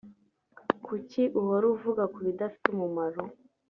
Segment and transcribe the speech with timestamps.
[0.85, 3.23] Kuki uhora uvuga kubidafite umumaro